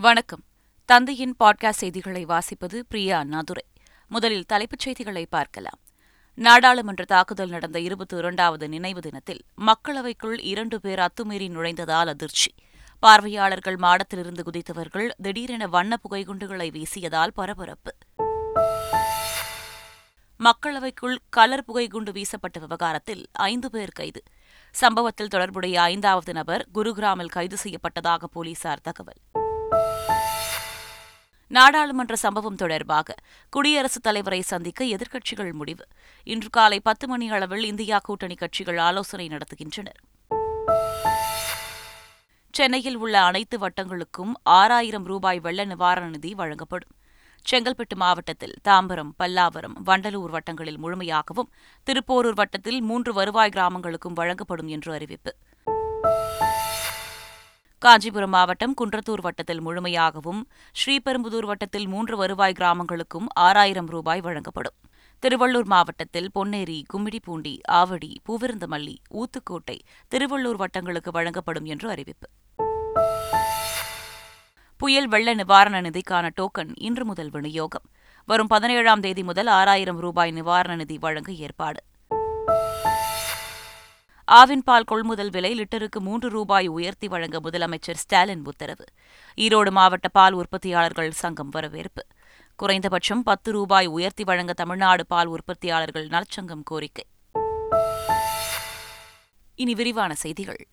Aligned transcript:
வணக்கம். 0.00 0.44
தந்தையின் 0.84 1.34
பாட்காஸ்ட் 1.44 1.80
செய்திகளை 1.82 2.26
வாசிப்பது 2.26 2.82
பிரியா 2.88 3.18
அண்ணாதுரை 3.18 3.64
முதலில் 4.08 4.46
தலைப்புச் 4.46 4.78
செய்திகளை 4.78 5.26
பார்க்கலாம். 5.26 5.78
நாடாளுமன்ற 6.34 7.04
தாக்குதல் 7.04 7.48
நடந்த 7.48 7.80
இருபத்தி 7.80 8.16
இரண்டாவது 8.16 8.68
நினைவு 8.68 9.00
தினத்தில் 9.00 9.44
மக்களவைக்குள் 9.66 10.40
இரண்டு 10.40 10.80
பேர் 10.80 10.98
அத்துமீறி 10.98 11.48
நுழைந்ததால் 11.48 12.06
அதிர்ச்சி. 12.06 12.54
பார்வையாளர்கள் 12.98 13.76
மாடத்திலிருந்து 13.76 14.42
குதித்தவர்கள் 14.42 15.10
திடீரென 15.22 15.66
வண்ண 15.66 15.96
புகைகுண்டுகளை 16.10 16.70
வீசியதால் 16.70 17.32
பரபரப்பு. 17.34 17.94
மக்களவைக்குள் 20.38 21.16
கலர் 21.28 21.64
புகைகுண்டு 21.68 22.12
வீசப்பட்ட 22.12 22.60
விவகாரத்தில் 22.60 23.26
ஐந்து 23.32 23.70
பேர் 23.70 23.92
கைது. 23.92 24.22
சம்பவத்தில் 24.70 25.28
தொடர்புடைய 25.28 25.82
ஐந்தாவது 25.82 26.32
நபர் 26.32 26.66
குருகிராமில் 26.74 27.28
கைது 27.28 27.56
செய்யப்பட்டதாக 27.62 28.24
போலீசார் 28.24 28.80
தகவல். 28.80 29.39
நாடாளுமன்ற 31.50 32.16
சம்பவம் 32.16 32.54
தொடர்பாக 32.54 33.14
குடியரசுத் 33.50 34.02
தலைவரை 34.02 34.40
சந்திக்க 34.40 34.84
எதிர்க்கட்சிகள் 34.84 35.52
முடிவு. 35.52 35.86
இன்று 36.24 36.48
காலை 36.50 36.80
பத்து 36.80 37.08
மணி 37.08 37.30
அளவில் 37.30 37.64
இந்தியா 37.64 37.98
கூட்டணி 37.98 38.34
கட்சிகள் 38.34 38.78
ஆலோசனை 38.78 39.28
நடத்துகின்றனர். 39.28 40.00
சென்னையில் 42.50 42.96
உள்ள 42.96 43.22
அனைத்து 43.22 43.58
வட்டங்களுக்கும் 43.58 44.32
ஆறாயிரம் 44.42 45.04
ரூபாய் 45.04 45.40
வெள்ள 45.40 45.64
நிவாரண 45.64 46.08
நிதி 46.08 46.34
வழங்கப்படும். 46.34 46.94
செங்கல்பட்டு 47.50 47.96
மாவட்டத்தில் 47.96 48.54
தாம்பரம் 48.68 49.10
பல்லாவரம் 49.18 49.76
வண்டலூர் 49.86 50.30
வட்டங்களில் 50.30 50.80
முழுமையாகவும் 50.82 51.50
திருப்போரூர் 51.82 52.34
வட்டத்தில் 52.34 52.80
மூன்று 52.80 53.12
வருவாய் 53.12 53.52
கிராமங்களுக்கும் 53.54 54.14
வழங்கப்படும் 54.14 54.68
என்று 54.68 54.92
அறிவிப்பு. 54.92 55.36
காஞ்சிபுரம் 57.84 58.30
மாவட்டம் 58.30 58.74
குன்றத்தூர் 58.80 59.20
வட்டத்தில் 59.20 59.66
முழுமையாகவும் 59.66 60.40
ஸ்ரீபெரும்புதூர் 60.72 61.46
வட்டத்தில் 61.46 61.86
மூன்று 61.88 62.16
வருவாய் 62.16 62.56
கிராமங்களுக்கும் 62.58 63.28
ஆறாயிரம் 63.34 63.86
ரூபாய் 63.86 64.20
வழங்கப்படும். 64.20 64.74
திருவள்ளூர் 65.22 65.64
மாவட்டத்தில் 65.64 66.30
பொன்னேரி 66.38 66.82
கும்மிடிப்பூண்டி 66.92 67.54
ஆவடி 67.72 68.10
பூவிருந்தமல்லி 68.28 68.96
ஊத்துக்கோட்டை 69.14 69.78
திருவள்ளூர் 70.14 70.60
வட்டங்களுக்கு 70.62 71.10
வழங்கப்படும் 71.10 71.64
என்று 71.64 71.88
அறிவிப்பு. 71.90 72.28
புயல் 74.76 75.08
வெள்ள 75.08 75.34
நிவாரண 75.34 75.80
நிதிக்கான 75.80 76.28
டோக்கன் 76.40 76.72
இன்று 76.76 77.04
முதல் 77.04 77.30
விநியோகம். 77.30 77.86
வரும் 78.26 78.46
பதினேழாம் 78.46 79.00
தேதி 79.00 79.22
முதல் 79.22 79.46
ஆறாயிரம் 79.46 79.98
ரூபாய் 79.98 80.30
நிவாரண 80.30 80.76
நிதி 80.76 80.98
வழங்க 80.98 81.32
ஏற்பாடு. 81.32 81.82
ஆவின் 84.30 84.62
பால் 84.64 84.84
கொள்முதல் 84.84 85.30
விலை 85.30 85.60
லிட்டருக்கு 85.60 85.98
மூன்று 85.98 86.28
ரூபாய் 86.28 86.68
உயர்த்தி 86.68 87.08
வழங்க 87.08 87.40
முதலமைச்சர் 87.40 88.00
ஸ்டாலின் 88.02 88.44
உத்தரவு. 88.44 88.84
ஈரோடு 89.36 89.70
மாவட்ட 89.70 90.08
பால் 90.08 90.32
உற்பத்தியாளர்கள் 90.32 91.10
சங்கம் 91.10 91.48
வரவேற்பு. 91.48 92.06
குறைந்தபட்சம் 92.56 93.22
பத்து 93.22 93.52
ரூபாய் 93.52 93.86
உயர்த்தி 93.86 94.24
வழங்க 94.24 94.52
தமிழ்நாடு 94.52 95.06
பால் 95.06 95.26
உற்பத்தியாளர்கள் 95.26 96.06
நலச்சங்கம் 96.06 96.62
கோரிக்கை. 96.64 97.04
இனி 99.54 99.74
விரிவான 99.74 100.14
செய்திகள். 100.14 100.66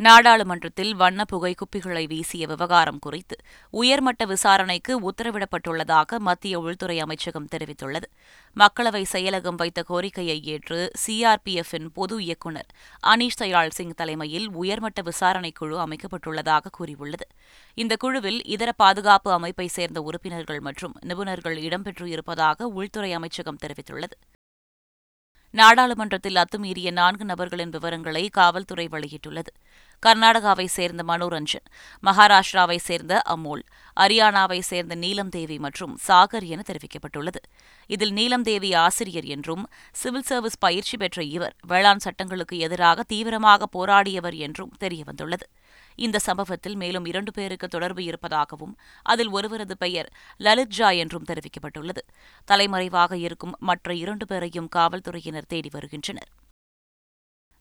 நாடாளுமன்றத்தில் 0.00 0.94
வண்ண 0.94 1.24
புகை 1.24 1.54
குப்பிகளை 1.54 2.06
வீசிய 2.06 2.46
விவகாரம் 2.46 2.98
குறித்து 2.98 3.36
உயர்மட்ட 3.70 4.24
விசாரணைக்கு 4.24 5.10
உத்தரவிடப்பட்டுள்ளதாக 5.10 6.18
மத்திய 6.18 6.58
உள்துறை 6.58 7.00
அமைச்சகம் 7.00 7.48
தெரிவித்துள்ளது. 7.56 8.08
மக்களவை 8.56 9.04
செயலகம் 9.12 9.54
வைத்த 9.54 9.82
கோரிக்கையை 9.82 10.44
ஏற்று 10.44 10.90
சிஆர்பிஎஃப்பின் 11.06 11.86
பொது 11.92 12.22
இயக்குநர் 12.22 12.66
அனீஷ் 13.06 13.36
தயாள் 13.36 13.70
சிங் 13.70 13.94
தலைமையில் 13.94 14.50
உயர்மட்ட 14.54 15.02
விசாரணைக் 15.02 15.54
குழு 15.54 15.86
அமைக்கப்பட்டுள்ளதாக 15.86 16.66
கூறியுள்ளது. 16.70 17.26
இந்த 17.74 17.96
குழுவில் 17.96 18.44
இதர 18.44 18.72
பாதுகாப்பு 18.72 19.32
அமைப்பை 19.32 19.66
சேர்ந்த 19.66 20.02
உறுப்பினர்கள் 20.02 20.60
மற்றும் 20.60 20.94
நிபுணர்கள் 21.06 21.58
இடம்பெற்று 21.58 22.04
இருப்பதாக 22.04 22.66
உள்துறை 22.66 23.12
அமைச்சகம் 23.12 23.58
தெரிவித்துள்ளது. 23.66 24.18
நாடாளுமன்றத்தில் 25.52 26.36
அத்துமீறிய 26.36 26.90
நான்கு 26.90 27.24
நபர்களின் 27.24 27.70
விவரங்களை 27.70 28.28
காவல்துறை 28.28 28.88
வெளியிட்டுள்ளது. 28.90 29.52
கர்நாடகாவை 30.06 30.64
சேர்ந்த 30.64 31.02
மனோரஞ்சன் 31.02 31.66
மகாராஷ்டிராவை 32.02 32.76
சேர்ந்த 32.76 33.22
அமோல் 33.28 33.62
அரியானாவை 34.00 34.58
சேர்ந்த 34.60 34.94
நீலம் 34.94 35.28
தேவி 35.28 35.58
மற்றும் 35.58 35.98
சாகர் 36.08 36.42
என 36.42 36.62
தெரிவிக்கப்பட்டுள்ளது. 36.66 37.40
இதில் 37.86 38.12
நீலம் 38.12 38.42
தேவி 38.42 38.74
ஆசிரியர் 38.74 39.24
என்றும் 39.24 39.68
சிவில் 39.92 40.22
சர்வீஸ் 40.22 40.58
பயிற்சி 40.58 40.96
பெற்ற 40.96 41.22
இவர் 41.22 41.56
வேளாண் 41.66 41.98
சட்டங்களுக்கு 41.98 42.58
எதிராக 42.58 43.02
தீவிரமாக 43.02 43.68
போராடியவர் 43.78 44.34
என்றும் 44.34 44.72
தெரியவந்துள்ளது. 44.80 45.46
இந்த 45.96 46.18
சம்பவத்தில் 46.18 46.76
மேலும் 46.76 47.04
இரண்டு 47.04 47.32
பேருக்கு 47.32 47.68
தொடர்பு 47.68 48.04
இருப்பதாகவும் 48.04 48.76
அதில் 49.02 49.28
ஒருவரது 49.28 49.76
பெயர் 49.76 50.12
லலித் 50.36 50.74
ஜா 50.78 50.96
என்றும் 50.96 51.24
தெரிவிக்கப்பட்டுள்ளது. 51.24 52.04
தலைமறைவாக 52.44 53.16
இருக்கும் 53.16 53.56
மற்ற 53.58 53.94
இரண்டு 53.94 54.26
பேரையும் 54.26 54.68
காவல்துறையினர் 54.68 55.46
தேடி 55.46 55.68
வருகின்றனர். 55.72 56.30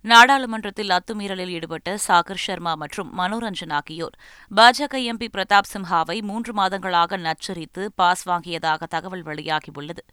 நாடாளுமன்றத்தில் 0.01 0.89
அத்துமீறலில் 0.89 1.47
ஈடுபட்ட 1.47 1.97
சாகர் 2.07 2.37
சர்மா 2.37 2.75
மற்றும் 2.75 3.17
மனோரஞ்சன் 3.17 3.73
ஆகியோர். 3.73 4.17
பாஜக 4.55 4.93
எம்பி 4.93 5.27
பிரதாப் 5.37 5.69
சிம்ஹாவை 5.73 6.21
மூன்று 6.21 6.53
மாதங்களாக 6.53 7.17
நச்சரித்து 7.17 7.85
பாஸ் 7.95 8.29
வாங்கியதாக 8.29 8.83
தகவல் 8.83 9.23
வெளியாகியுள்ளது. 9.23 10.03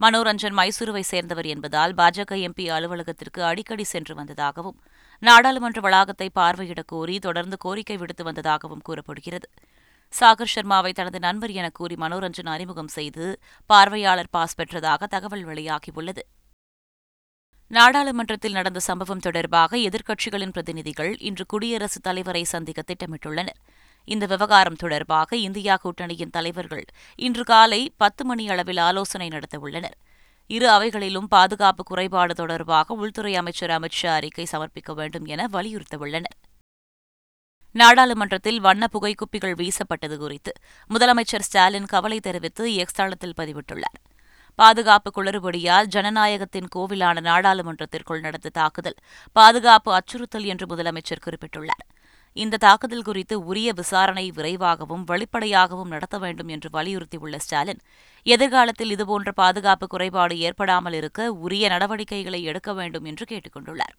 மனோரஞ்சன் 0.00 0.54
மைசூருவை 0.54 1.00
சேர்ந்தவர் 1.00 1.46
என்பதால் 1.46 1.94
பாஜக 1.94 2.30
எம்பி 2.30 2.68
அலுவலகத்திற்கு 2.68 3.44
அடிக்கடி 3.44 3.84
சென்று 3.84 4.14
வந்ததாகவும் 4.14 4.82
நாடாளுமன்ற 5.18 5.80
வளாகத்தை 5.80 6.30
பார்வையிடக் 6.34 6.86
கோரி 6.86 7.18
தொடர்ந்து 7.18 7.56
கோரிக்கை 7.56 7.96
விடுத்து 7.96 8.24
வந்ததாகவும் 8.24 8.82
கூறப்படுகிறது. 8.82 9.48
சாகர் 10.20 10.52
சர்மாவை 10.54 10.92
தனது 10.92 11.18
நண்பர் 11.18 11.50
என 11.50 11.68
கூறி 11.68 11.94
மனோரஞ்சன் 11.94 12.46
அறிமுகம் 12.46 12.88
செய்து 12.88 13.40
பார்வையாளர் 13.66 14.30
பாஸ் 14.30 14.60
பெற்றதாக 14.60 15.06
தகவல் 15.06 15.46
வெளியாகியுள்ளது. 15.46 16.22
நாடாளுமன்றத்தில் 17.68 18.52
நடந்த 18.52 18.80
சம்பவம் 18.80 19.18
தொடர்பாக 19.18 19.76
எதிர்க்கட்சிகளின் 19.76 20.50
பிரதிநிதிகள் 20.50 21.18
இன்று 21.18 21.46
குடியரசுத் 21.46 22.02
தலைவரை 22.02 22.44
சந்திக்க 22.44 22.82
திட்டமிட்டுள்ளனர். 22.86 23.60
இந்த 24.04 24.26
விவகாரம் 24.26 24.76
தொடர்பாக 24.76 25.36
இந்தியா 25.36 25.76
கூட்டணியின் 25.76 26.30
தலைவர்கள் 26.30 26.84
இன்று 27.16 27.44
காலை 27.44 27.94
பத்து 27.96 28.24
மணி 28.24 28.48
அளவில் 28.48 28.76
ஆலோசனை 28.76 29.28
நடத்தவுள்ளனர். 29.28 29.96
இரு 30.46 30.70
அவைகளிலும் 30.70 31.28
பாதுகாப்பு 31.28 31.84
குறைபாடு 31.84 32.34
தொடர்பாக 32.34 32.94
உள்துறை 32.94 33.36
அமைச்சர் 33.36 33.70
அமித் 33.70 33.98
ஷா 34.00 34.14
அறிக்கை 34.14 34.46
சமர்ப்பிக்க 34.52 34.94
வேண்டும் 34.94 35.24
என 35.24 35.46
வலியுறுத்தவுள்ளனர். 35.52 36.36
நாடாளுமன்றத்தில் 37.72 38.60
வண்ண 38.60 38.86
புகைக்குப்பிகள் 38.92 39.54
வீசப்பட்டது 39.54 40.16
குறித்து 40.16 40.52
முதலமைச்சர் 40.90 41.46
ஸ்டாலின் 41.48 41.86
கவலை 41.86 42.20
தெரிவித்து 42.20 42.74
எக்ஸ் 42.74 42.94
தளத்தில் 42.94 43.34
பதிவிட்டுள்ளார். 43.36 44.00
பாதுகாப்பு 44.58 45.10
குளறுபடியால் 45.16 45.88
ஜனநாயகத்தின் 45.94 46.68
கோவிலான 46.74 47.22
நாடாளுமன்றத்திற்குள் 47.28 48.20
நடந்த 48.20 48.48
தாக்குதல் 48.48 48.96
பாதுகாப்பு 49.36 49.90
அச்சுறுத்தல் 49.92 50.46
என்று 50.52 50.66
முதலமைச்சர் 50.66 51.22
குறிப்பிட்டுள்ளார். 51.26 51.84
இந்த 52.36 52.56
தாக்குதல் 52.56 53.02
குறித்து 53.02 53.34
உரிய 53.40 53.72
விசாரணை 53.72 54.24
விரைவாகவும் 54.30 55.04
வெளிப்படையாகவும் 55.04 55.92
நடத்த 55.94 56.18
வேண்டும் 56.18 56.48
என்று 56.48 56.70
வலியுறுத்தியுள்ள 56.72 57.36
ஸ்டாலின் 57.36 57.80
எதிர்காலத்தில் 58.26 58.90
இதுபோன்ற 58.90 59.32
பாதுகாப்பு 59.32 59.86
குறைபாடு 59.86 60.38
ஏற்படாமல் 60.38 60.92
இருக்க 60.92 61.28
உரிய 61.46 61.68
நடவடிக்கைகளை 61.68 62.42
எடுக்க 62.42 62.72
வேண்டும் 62.72 63.04
என்று 63.04 63.26
கேட்டுக் 63.26 63.56
கொண்டுள்ளார் 63.56 63.96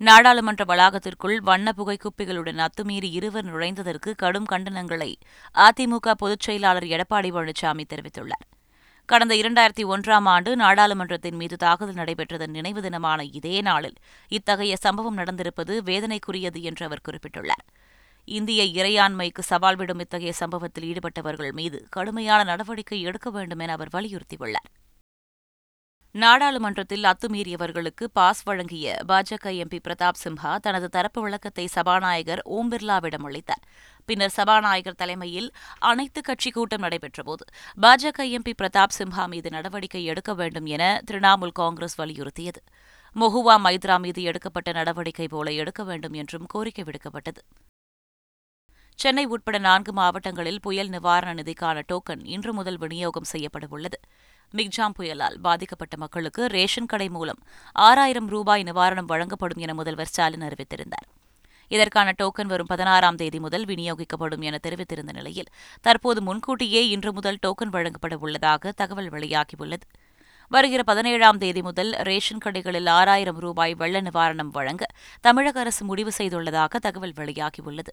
நாடாளுமன்ற 0.00 0.62
வளாகத்திற்குள் 0.64 1.36
வண்ண 1.36 1.72
புகைக்குப்பிகளுடன் 1.76 2.60
அத்துமீறி 2.66 3.10
இருவர் 3.10 3.44
நுழைந்ததற்கு 3.44 4.12
கடும் 4.16 4.48
கண்டனங்களை 4.52 5.10
அதிமுக 5.54 6.10
பொதுச் 6.16 6.40
செயலாளர் 6.40 6.84
எடப்பாடி 6.84 7.30
பழனிசாமி 7.36 7.84
தெரிவித்துள்ளார். 7.94 8.46
கடந்த 9.06 9.34
இரண்டாயிரத்தி 9.34 9.84
ஒன்றாம் 9.84 10.24
ஆண்டு 10.24 10.56
நாடாளுமன்றத்தின் 10.56 11.34
மீது 11.34 11.56
தாக்குதல் 11.56 11.94
நடைபெற்றதன் 11.94 12.54
நினைவு 12.58 12.82
தினமான 12.82 13.24
இதே 13.24 13.60
நாளில் 13.60 13.94
இத்தகைய 14.28 14.76
சம்பவம் 14.76 15.18
நடந்திருப்பது 15.18 15.74
வேதனைக்குரியது 15.90 16.60
என்று 16.60 16.84
அவர் 16.86 17.04
குறிப்பிட்டுள்ளார். 17.08 17.66
இந்திய 18.24 18.62
இறையாண்மைக்கு 18.64 19.42
சவால் 19.42 19.76
விடும் 19.76 19.98
இத்தகைய 19.98 20.32
சம்பவத்தில் 20.32 20.84
ஈடுபட்டவர்கள் 20.84 21.52
மீது 21.52 21.86
கடுமையான 21.90 22.44
நடவடிக்கை 22.44 23.00
எடுக்க 23.00 23.30
வேண்டும் 23.30 23.58
என 23.58 23.72
அவர் 23.72 23.92
வலியுறுத்தியுள்ளார். 23.92 24.70
நாடாளுமன்றத்தில் 26.14 27.02
அத்துமீறியவர்களுக்கு 27.02 28.04
பாஸ் 28.12 28.42
வழங்கிய 28.42 28.96
பாஜக 29.08 29.50
எம்பி 29.62 29.78
பிரதாப் 29.88 30.20
சிம்ஹா 30.24 30.56
தனது 30.56 30.88
தரப்பு 30.88 31.22
விளக்கத்தை 31.22 31.66
சபாநாயகர் 31.66 32.42
ஓம் 32.44 32.70
பிர்லாவிடம் 32.70 33.24
அளித்தார். 33.24 33.64
பின்னர் 34.06 34.34
சபாநாயகர் 34.36 34.94
தலைமையில் 34.94 35.52
அனைத்துக் 35.78 36.24
கட்சி 36.24 36.50
கூட்டம் 36.50 36.82
நடைபெற்றபோது 36.82 37.44
பாஜக 37.82 38.18
எம்பி 38.18 38.52
பிரதாப் 38.62 38.96
சிம்ஹா 38.98 39.28
மீது 39.28 39.50
நடவடிக்கை 39.50 40.04
எடுக்க 40.04 40.34
வேண்டும் 40.34 40.66
என 40.66 41.00
திரிணாமுல் 41.10 41.52
காங்கிரஸ் 41.52 42.00
வலியுறுத்தியது. 42.00 42.60
மொஹுவா 43.20 43.54
மைத்ரா 43.58 43.98
மீது 43.98 44.22
எடுக்கப்பட்ட 44.22 44.72
நடவடிக்கை 44.72 45.28
போல 45.28 45.50
எடுக்க 45.50 45.84
வேண்டும் 45.84 46.12
என்றும் 46.12 46.46
கோரிக்கை 46.46 46.84
விடுக்கப்பட்டது. 46.84 47.42
சென்னை 48.94 49.24
உட்பட 49.24 49.58
நான்கு 49.58 49.92
மாவட்டங்களில் 49.92 50.60
புயல் 50.60 50.88
நிவாரண 50.88 51.42
நிதிக்கான 51.42 51.82
டோக்கன் 51.92 52.20
இன்று 52.22 52.52
முதல் 52.52 52.78
விநியோகம் 52.78 53.30
செய்யப்படவுள்ளது 53.32 53.98
மிக்ஜாம் 54.54 54.94
புயலால் 54.98 55.38
பாதிக்கப்பட்ட 55.38 55.96
மக்களுக்கு 55.96 56.46
ரேஷன் 56.46 56.86
கடை 56.86 57.08
மூலம் 57.08 57.38
ஆறாயிரம் 57.72 58.28
ரூபாய் 58.28 58.62
நிவாரணம் 58.62 59.04
வழங்கப்படும் 59.04 59.58
என 59.58 59.74
முதல்வர் 59.74 60.06
ஸ்டாலின் 60.06 60.40
அறிவித்திருந்தார். 60.40 61.15
இதற்கான 61.68 62.14
டோக்கன் 62.22 62.46
வரும் 62.46 62.66
பதினாறாம் 62.66 63.16
தேதி 63.16 63.40
முதல் 63.40 63.64
விநியோகிக்கப்படும் 63.64 64.40
என 64.40 64.58
தெரிவித்திருந்த 64.62 65.12
நிலையில் 65.12 65.50
தற்போது 65.80 66.22
முன்கூட்டியே 66.22 66.88
இன்று 66.88 67.12
முதல் 67.12 67.38
டோக்கன் 67.46 67.74
வழங்கப்பட 67.76 68.16
உள்ளதாக 68.18 68.72
தகவல் 68.72 69.08
வெளியாகியுள்ளது. 69.08 69.86
வருகிற 70.48 70.82
பதினேழாம் 70.82 71.38
தேதி 71.38 71.62
முதல் 71.62 71.90
ரேஷன் 71.90 72.42
கடைகளில் 72.44 72.88
ஆறாயிரம் 72.88 73.38
ரூபாய் 73.38 73.74
வெள்ள 73.74 74.00
நிவாரணம் 74.00 74.50
வழங்க 74.50 74.86
தமிழக 75.20 75.60
அரசு 75.60 75.84
முடிவு 75.84 76.12
செய்துள்ளதாக 76.18 76.76
தகவல் 76.76 77.12
வெளியாகியுள்ளது. 77.16 77.92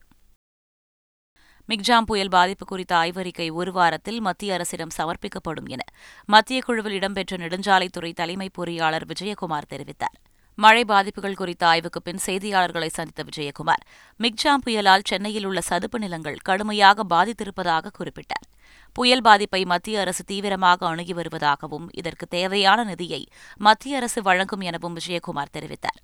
மிக்ஜாம் 1.69 2.05
புயல் 2.05 2.29
பாதிப்பு 2.29 2.65
குறித்த 2.65 2.95
ஆய்வறிக்கை 2.95 3.51
ஒரு 3.51 3.71
வாரத்தில் 3.71 4.21
மத்திய 4.21 4.53
அரசிடம் 4.53 4.95
சமர்ப்பிக்கப்படும் 4.97 5.69
என 5.69 5.83
மத்திய 6.25 6.61
குழுவில் 6.61 6.91
இடம்பெற்ற 6.91 7.37
நெடுஞ்சாலைத்துறை 7.37 8.13
தலைமை 8.13 8.49
பொறியாளர் 8.57 9.05
விஜயகுமார் 9.05 9.69
தெரிவித்தார். 9.69 10.17
மழை 10.55 10.85
பாதிப்புகள் 10.85 11.35
குறித்த 11.35 11.67
ஆய்வுக்கு 11.67 12.01
பின் 12.01 12.19
செய்தியாளர்களை 12.25 12.87
சந்தித்த 12.87 13.23
விஜயகுமார் 13.23 13.83
மிக்ஜாம் 14.19 14.63
புயலால் 14.65 15.05
சென்னையில் 15.05 15.45
உள்ள 15.45 15.61
சதுப்பு 15.61 15.99
நிலங்கள் 15.99 16.37
கடுமையாக 16.43 17.03
பாதித்திருப்பதாக 17.03 17.91
குறிப்பிட்டார். 17.99 18.47
புயல் 18.93 19.21
பாதிப்பை 19.21 19.65
மத்திய 19.65 19.99
அரசு 19.99 20.23
தீவிரமாக 20.23 20.87
அணுகி 20.87 21.13
வருவதாகவும் 21.13 21.87
இதற்கு 21.93 22.27
தேவையான 22.27 22.83
நிதியை 22.83 23.27
மத்திய 23.57 23.97
அரசு 23.97 24.21
வழங்கும் 24.21 24.61
எனவும் 24.61 24.95
விஜயகுமார் 24.95 25.53
தெரிவித்தார். 25.53 26.01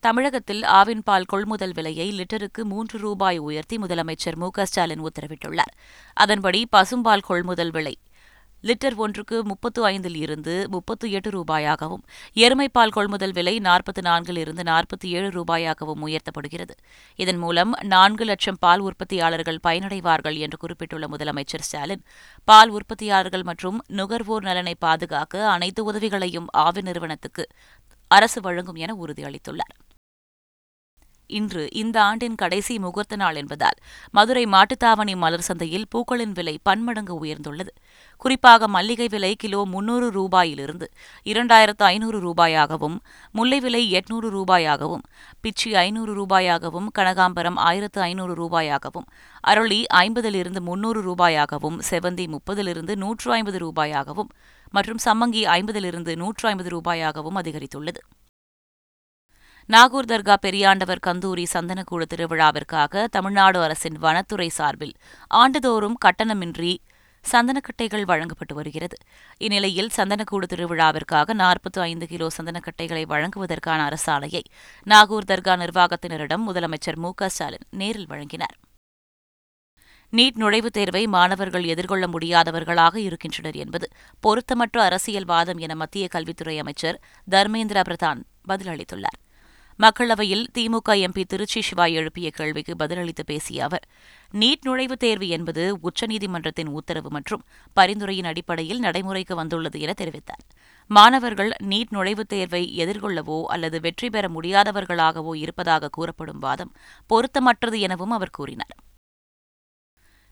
தமிழகத்தில் 0.00 0.62
ஆவின் 0.62 1.02
பால் 1.04 1.24
கொள்முதல் 1.24 1.72
விலையை 1.72 2.08
லிட்டருக்கு 2.10 2.62
மூன்று 2.62 2.98
ரூபாய் 2.98 3.38
உயர்த்தி 3.38 3.76
முதலமைச்சர் 3.76 4.36
மு 4.36 4.48
க 4.50 4.66
ஸ்டாலின் 4.66 5.02
உத்தரவிட்டுள்ளார். 5.02 5.72
அதன்படி 6.12 6.68
பசும்பால் 6.76 7.26
கொள்முதல் 7.26 7.70
விலை 7.70 7.94
லிட்டர் 8.62 8.94
ஒன்றுக்கு 8.94 9.44
முப்பத்து 9.44 9.84
ஐந்தில் 9.84 10.14
இருந்து 10.14 10.66
முப்பத்து 10.68 11.10
எட்டு 11.10 11.30
ரூபாயாகவும் 11.30 12.02
எருமைப்பால் 12.36 12.88
கொள்முதல் 12.88 13.32
விலை 13.32 13.58
நாற்பத்தி 13.58 14.00
நான்கில் 14.00 14.36
இருந்து 14.36 14.62
நாற்பத்தி 14.62 15.06
ஏழு 15.06 15.28
ரூபாயாகவும் 15.28 16.02
உயர்த்தப்படுகிறது. 16.06 16.74
இதன் 17.16 17.36
மூலம் 17.36 17.72
நான்கு 17.84 18.24
லட்சம் 18.24 18.58
பால் 18.60 18.80
உற்பத்தியாளர்கள் 18.80 19.58
பயனடைவார்கள் 19.66 20.36
என்று 20.36 20.58
குறிப்பிட்டுள்ள 20.58 21.06
முதலமைச்சர் 21.06 21.66
ஸ்டாலின் 21.68 22.04
பால் 22.44 22.70
உற்பத்தியாளர்கள் 22.70 23.42
மற்றும் 23.42 23.84
நுகர்வோர் 23.86 24.42
நலனை 24.42 24.74
பாதுகாக்க 24.78 25.50
அனைத்து 25.50 25.84
உதவிகளையும் 25.84 26.46
ஆவி 26.50 26.80
நிறுவனத்துக்கு 26.80 27.46
அரசு 28.08 28.40
வழங்கும் 28.40 28.74
என 28.74 28.94
உறுதியளித்துள்ளார். 28.94 29.76
இன்று 31.28 31.68
இந்த 31.72 32.02
ஆண்டின் 32.02 32.34
கடைசி 32.34 32.78
முகூர்த்த 32.78 33.16
நாள் 33.16 33.34
என்பதால் 33.34 33.78
மதுரை 34.10 34.44
மாட்டுத்தாவணி 34.44 35.16
மலர் 35.16 35.46
சந்தையில் 35.48 35.86
பூக்களின் 35.90 36.32
விலை 36.32 36.58
பன்மடங்கு 36.62 37.24
உயர்ந்துள்ளது. 37.24 37.72
குறிப்பாக 38.16 38.68
மல்லிகை 38.68 39.08
விலை 39.08 39.36
கிலோ 39.36 39.64
முன்னூறு 39.64 40.08
ரூபாயிலிருந்து 40.10 40.86
இரண்டாயிரத்து 41.24 41.84
ஐநூறு 41.84 42.20
ரூபாயாகவும் 42.20 42.96
முல்லை 43.32 43.60
விலை 43.60 43.82
எட்நூறு 43.92 44.30
ரூபாயாகவும் 44.30 45.04
பிச்சி 45.40 45.74
ஐநூறு 45.74 46.14
ரூபாயாகவும் 46.14 46.88
கனகாம்பரம் 46.98 47.56
ஆயிரத்து 47.56 48.00
ஐநூறு 48.00 48.34
ரூபாயாகவும் 48.34 49.08
அரளி 49.48 49.84
ஐம்பதிலிருந்து 49.94 50.60
முன்னூறு 50.60 51.02
ரூபாயாகவும் 51.02 51.78
செவந்தி 51.90 52.26
முப்பதிலிருந்து 52.26 52.96
நூற்று 52.96 53.32
ஐம்பது 53.32 53.58
ரூபாயாகவும் 53.58 54.30
மற்றும் 54.70 55.02
சம்மங்கி 55.04 55.44
ஐம்பதிலிருந்து 55.46 56.16
நூற்று 56.16 56.48
ஐம்பது 56.48 56.70
ரூபாயாகவும் 56.70 57.38
அதிகரித்துள்ளது. 57.40 58.00
நாகூர் 59.70 60.04
தர்கா 60.04 60.34
பெரியாண்டவர் 60.46 61.00
கந்தூரி 61.06 61.44
சந்தனக்கூடு 61.52 62.04
திருவிழாவிற்காக 62.14 63.06
தமிழ்நாடு 63.06 63.62
அரசின் 63.62 63.98
வனத்துறை 64.02 64.48
சார்பில் 64.48 64.94
ஆண்டுதோறும் 65.26 65.96
கட்டணமின்றி 66.04 66.76
சந்தனக்கட்டைகள் 67.32 68.04
வழங்கப்பட்டு 68.04 68.54
வருகிறது. 68.54 68.96
இந்நிலையில் 69.38 69.90
சந்தனக்கூடு 69.96 70.46
திருவிழாவிற்காக 70.54 71.34
நாற்பத்தி 71.34 71.80
ஐந்து 71.80 72.06
கிலோ 72.06 72.28
சந்தனக்கட்டைகளை 72.42 73.02
வழங்குவதற்கான 73.06 73.80
அரசாணையை 73.88 74.42
நாகூர் 74.82 75.28
தர்கா 75.28 75.56
நிர்வாகத்தினரிடம் 75.56 76.46
முதலமைச்சர் 76.48 76.96
மு 76.96 77.12
க 77.14 77.28
ஸ்டாலின் 77.28 77.68
நேரில் 77.70 78.06
வழங்கினார். 78.06 78.56
நீட் 80.12 80.40
நுழைவுத் 80.40 80.76
தேர்வை 80.78 81.06
மாணவர்கள் 81.06 81.64
எதிர்கொள்ள 81.64 82.06
முடியாதவர்களாக 82.06 82.96
இருக்கின்றனர் 82.96 83.54
என்பது 83.54 83.88
பொருத்தமற்ற 84.26 84.78
அரசியல்வாதம் 84.78 85.58
என 85.58 85.74
மத்திய 85.74 86.08
கல்வித்துறை 86.08 86.58
அமைச்சர் 86.58 87.00
தர்மேந்திர 87.30 87.80
பிரதான் 87.88 88.22
பதிலளித்துள்ளார். 88.48 89.18
மக்களவையில் 89.82 90.46
திமுக 90.58 90.88
எம்பி 90.88 91.24
திருச்சி 91.24 91.62
சிவா 91.62 91.84
எழுப்பிய 91.84 92.30
கேள்விக்கு 92.30 92.74
பதிலளித்து 92.78 93.24
பேசிய 93.26 93.64
அவர் 93.64 93.84
நீட் 94.32 94.64
நுழைவுத் 94.66 95.02
தேர்வு 95.04 95.28
என்பது 95.28 95.78
உச்சநீதிமன்றத்தின் 95.82 96.66
உத்தரவு 96.66 97.10
மற்றும் 97.10 97.44
பரிந்துரையின் 97.80 98.24
அடிப்படையில் 98.24 98.78
நடைமுறைக்கு 98.78 99.34
வந்துள்ளது 99.34 99.80
என 99.80 99.94
தெரிவித்தார். 100.00 100.44
மாணவர்கள் 100.90 101.52
நீட் 101.64 101.92
நுழைவுத் 101.92 102.30
தேர்வை 102.34 102.62
எதிர்கொள்ளவோ 102.78 103.42
அல்லது 103.44 103.80
வெற்றி 103.80 104.10
பெற 104.10 104.28
முடியாதவர்களாகவோ 104.28 105.34
இருப்பதாக 105.34 105.88
கூறப்படும் 105.88 106.38
வாதம் 106.38 106.72
பொருத்தமற்றது 107.08 107.78
எனவும் 107.78 108.10
அவர் 108.10 108.36
கூறினார். 108.38 108.76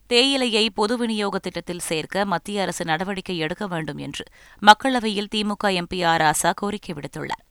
தேயிலையை 0.06 0.70
பொது 0.70 0.96
விநியோக 0.96 1.38
திட்டத்தில் 1.38 1.86
சேர்க்க 1.90 2.24
மத்திய 2.24 2.62
அரசு 2.62 2.84
நடவடிக்கை 2.84 3.38
எடுக்க 3.38 3.66
வேண்டும் 3.66 3.98
என்று 3.98 4.24
மக்களவையில் 4.62 5.32
திமுக 5.34 5.82
எம்பி 5.82 6.06
ஆர் 6.06 6.20
ஆசா 6.20 6.52
கோரிக்கை 6.54 6.94
விடுத்துள்ளார். 6.94 7.45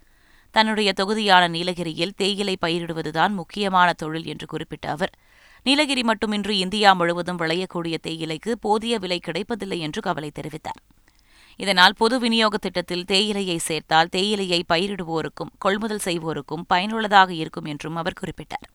தன்னுடைய 0.56 0.90
தொகுதியான 0.94 1.44
நீலகிரியில் 1.48 2.14
தேயிலை 2.16 2.56
பயிரிடுவதுதான் 2.66 3.34
முக்கியமான 3.40 3.94
தொழில் 3.94 4.26
என்று 4.26 4.48
குறிப்பிட்ட 4.48 4.86
அவர். 4.90 5.14
நீலகிரி 5.64 6.04
மட்டுமின்றி 6.04 6.56
இந்தியா 6.58 6.94
முழுவதும் 6.94 7.40
விளையக்கூடிய 7.40 7.96
தேயிலைக்கு 8.02 8.52
போதிய 8.58 8.98
விலை 8.98 9.20
கிடைப்பதில்லை 9.20 9.80
என்று 9.80 10.02
கவலை 10.02 10.30
தெரிவித்தார். 10.40 10.80
இதனால் 11.60 11.98
பொது 11.98 12.16
விநியோக 12.20 12.56
திட்டத்தில் 12.58 13.06
தேயிலையை 13.06 13.58
சேர்த்தால் 13.58 14.14
தேயிலையை 14.16 14.62
பயிரிடுவோருக்கும் 14.74 15.54
கொள்முதல் 15.58 16.06
செய்வோருக்கும் 16.06 16.68
பயனுள்ளதாக 16.68 17.34
இருக்கும் 17.34 17.66
என்றும் 17.66 17.96
அவர் 17.96 18.20
குறிப்பிட்டார். 18.22 18.68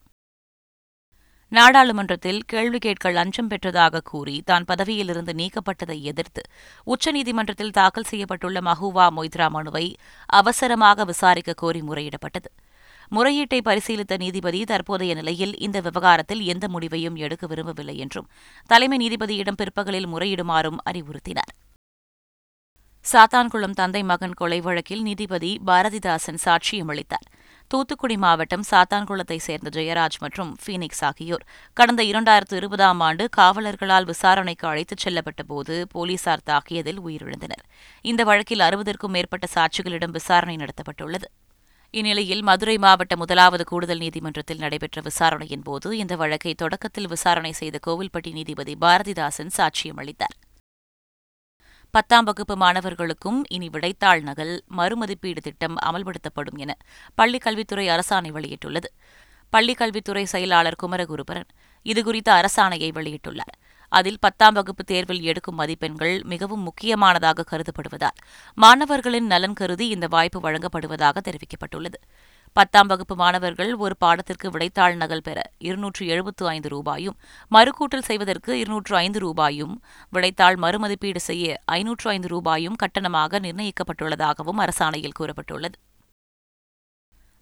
நாடாளுமன்றத்தில் 1.51 2.41
கேள்வி 2.45 2.79
கேட்க 2.79 3.11
லஞ்சம் 3.11 3.49
பெற்றதாக 3.49 4.01
கூறி 4.01 4.35
தான் 4.45 4.65
பதவியிலிருந்து 4.67 5.33
நீக்கப்பட்டதை 5.33 5.97
எதிர்த்து 6.01 6.41
உச்சநீதிமன்றத்தில் 6.87 7.73
தாக்கல் 7.77 8.07
செய்யப்பட்டுள்ள 8.11 8.59
மஹூவா 8.67 9.05
மொய்த்ரா 9.17 9.47
மனுவை 9.49 9.85
அவசரமாக 10.29 11.05
விசாரிக்க 11.05 11.53
கோரி 11.53 11.81
முறையிடப்பட்டது. 11.81 12.49
முறையீட்டை 13.11 13.59
பரிசீலித்த 13.61 14.17
நீதிபதி 14.17 14.61
தற்போதைய 14.63 15.13
நிலையில் 15.13 15.53
இந்த 15.57 15.77
விவகாரத்தில் 15.81 16.43
எந்த 16.45 16.65
முடிவையும் 16.67 17.15
எடுக்க 17.15 17.47
விரும்பவில்லை 17.47 17.97
என்றும் 17.97 18.29
தலைமை 18.69 18.99
நீதிபதியிடம் 19.03 19.59
பிற்பகலில் 19.61 20.09
முறையிடுமாறும் 20.13 20.79
அறிவுறுத்தினார். 20.89 21.53
சாத்தான்குளம் 23.05 23.77
தந்தை 23.79 24.03
மகன் 24.03 24.33
கொலை 24.33 24.61
வழக்கில் 24.61 25.01
நீதிபதி 25.01 25.51
பாரதிதாசன் 25.65 26.41
சாட்சியம் 26.45 26.91
அளித்தார் 26.93 27.27
தூத்துக்குடி 27.71 28.15
மாவட்டம் 28.17 28.63
சாத்தான்குளத்தை 28.71 29.35
சேர்ந்த 29.45 29.69
ஜெயராஜ் 29.75 30.17
மற்றும் 30.19 30.49
ஃபீனிக்ஸ் 30.63 31.03
ஆகியோர் 31.09 31.43
கடந்த 31.73 32.01
இரண்டாயிரத்து 32.03 32.55
இருபதாம் 32.55 32.99
ஆண்டு 32.99 33.29
காவலர்களால் 33.37 34.07
விசாரணைக்கு 34.09 34.67
அழைத்துச் 34.67 35.03
செல்லப்பட்ட 35.03 35.43
போது 35.47 35.75
போலீசார் 35.93 36.43
தாக்கியதில் 36.49 36.99
உயிரிழந்தனர். 37.05 37.63
இந்த 38.01 38.23
வழக்கில் 38.23 38.65
அறுபதற்கும் 38.67 39.15
மேற்பட்ட 39.17 39.47
சாட்சிகளிடம் 39.55 40.15
விசாரணை 40.17 40.55
நடத்தப்பட்டுள்ளது. 40.55 41.29
இந்நிலையில் 41.93 42.43
மதுரை 42.43 42.77
மாவட்ட 42.77 43.15
முதலாவது 43.15 43.63
கூடுதல் 43.63 44.03
நீதிமன்றத்தில் 44.05 44.63
நடைபெற்ற 44.65 45.01
விசாரணையின் 45.01 45.65
போது 45.69 45.97
இந்த 45.97 46.15
வழக்கை 46.15 46.53
தொடக்கத்தில் 46.53 47.07
விசாரணை 47.07 47.51
செய்த 47.51 47.79
கோவில்பட்டி 47.87 48.31
நீதிபதி 48.31 48.75
பாரதிதாசன் 48.81 49.57
சாட்சியம் 49.57 50.01
அளித்தார். 50.03 50.37
பத்தாம் 51.95 52.23
வகுப்பு 52.23 52.55
மாணவர்களுக்கும் 52.55 53.43
இனி 53.49 53.67
விடைத்தாள் 53.67 54.21
நகல் 54.21 54.63
மறுமதிப்பீடு 54.77 55.41
திட்டம் 55.41 55.75
அமல்படுத்தப்படும் 55.85 56.57
என 56.57 56.77
பள்ளிக் 57.15 57.41
கல்வித்துறை 57.41 57.87
அரசாணை 57.87 58.31
வெளியிட்டுள்ளது. 58.31 58.89
பள்ளிக் 59.49 59.77
கல்வித்துறை 59.77 60.25
செயலாளர் 60.25 60.77
குமரகுருபரன் 60.83 61.49
இதுகுறித்த 61.85 62.29
அரசாணையை 62.29 62.91
வெளியிட்டுள்ளார். 62.91 63.55
அதில் 63.89 64.19
பத்தாம் 64.19 64.53
வகுப்பு 64.53 64.83
தேர்வில் 64.83 65.21
எடுக்கும் 65.21 65.55
மதிப்பெண்கள் 65.55 66.21
மிகவும் 66.23 66.61
முக்கியமானதாக 66.61 67.45
கருதப்படுவதால் 67.51 68.19
மாணவர்களின் 68.57 69.25
நலன் 69.25 69.53
கருதி 69.53 69.87
இந்த 69.87 70.07
வாய்ப்பு 70.07 70.39
வழங்கப்படுவதாக 70.39 71.17
தெரிவிக்கப்பட்டுள்ளது. 71.27 71.99
பத்தாம் 72.55 72.87
வகுப்பு 72.87 73.15
மாணவர்கள் 73.15 73.69
ஒரு 73.75 73.95
பாடத்திற்கு 73.99 74.47
விடைத்தாள் 74.53 74.95
நகல் 74.95 75.21
பெற 75.21 75.39
இருநூற்று 75.57 76.03
எழுபத்து 76.05 76.43
ஐந்து 76.47 76.69
ரூபாயும் 76.69 77.15
மறுகூட்டல் 77.51 78.07
செய்வதற்கு 78.07 78.51
இருநூற்று 78.59 78.95
ஐந்து 78.95 79.19
ரூபாயும் 79.19 79.75
விடைத்தாள் 80.13 80.57
மறுமதிப்பீடு 80.63 81.21
செய்ய 81.29 81.61
ஐநூற்று 81.65 82.09
ஐந்து 82.09 82.27
ரூபாயும் 82.27 82.75
கட்டணமாக 82.83 83.39
நிர்ணயிக்கப்பட்டுள்ளதாகவும் 83.39 84.61
அரசாணையில் 84.65 85.17
கூறப்பட்டுள்ளது. 85.19 85.77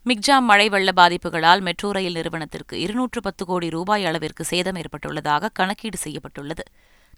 மிக்ஜாம் 0.06 0.46
மழை 0.50 0.70
வெள்ள 0.70 0.90
பாதிப்புகளால் 0.92 1.62
மெட்ரோ 1.62 1.90
ரயில் 1.92 2.18
நிறுவனத்திற்கு 2.20 2.76
இருநூற்று 2.80 3.22
பத்து 3.22 3.44
கோடி 3.46 3.70
ரூபாய் 3.70 4.06
அளவிற்கு 4.06 4.44
சேதம் 4.44 4.76
ஏற்பட்டுள்ளதாக 4.76 5.52
கணக்கீடு 5.54 5.98
செய்யப்பட்டுள்ளது. 5.98 6.64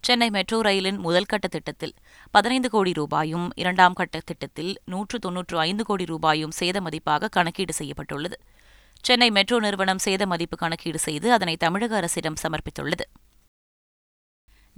சென்னை 0.03 0.29
மெட்ரோ 0.29 0.61
ரயிலின் 0.61 0.97
முதல் 0.97 1.25
கட்ட 1.25 1.47
திட்டத்தில் 1.47 1.93
பதினைந்து 2.31 2.69
கோடி 2.69 2.91
ரூபாயும் 2.93 3.45
இரண்டாம் 3.55 3.93
கட்ட 3.93 4.19
திட்டத்தில் 4.19 4.71
நூற்று 4.85 5.19
தொன்னூற்று 5.19 5.59
ஐந்து 5.59 5.83
கோடி 5.83 6.05
ரூபாயும் 6.05 6.55
சேத 6.59 6.77
மதிப்பாக 6.81 7.29
கணக்கீடு 7.29 7.73
செய்யப்பட்டுள்ளது. 7.73 8.37
சென்னை 9.03 9.29
மெட்ரோ 9.31 9.59
நிறுவனம் 9.59 10.01
சேத 10.05 10.25
மதிப்பு 10.25 10.57
கணக்கீடு 10.57 10.99
செய்து 10.99 11.27
அதனை 11.33 11.55
தமிழக 11.57 11.95
அரசிடம் 11.95 12.39
சமர்ப்பித்துள்ளது. 12.43 13.05